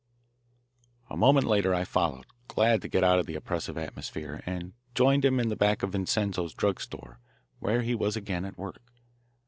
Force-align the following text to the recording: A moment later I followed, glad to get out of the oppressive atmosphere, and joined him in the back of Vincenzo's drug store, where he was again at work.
A 1.11 1.15
moment 1.15 1.45
later 1.45 1.75
I 1.75 1.83
followed, 1.83 2.25
glad 2.47 2.81
to 2.81 2.87
get 2.87 3.03
out 3.03 3.19
of 3.19 3.27
the 3.27 3.35
oppressive 3.35 3.77
atmosphere, 3.77 4.41
and 4.47 4.73
joined 4.95 5.23
him 5.23 5.39
in 5.39 5.49
the 5.49 5.55
back 5.55 5.83
of 5.83 5.91
Vincenzo's 5.91 6.55
drug 6.55 6.81
store, 6.81 7.19
where 7.59 7.83
he 7.83 7.93
was 7.93 8.15
again 8.15 8.43
at 8.43 8.57
work. 8.57 8.81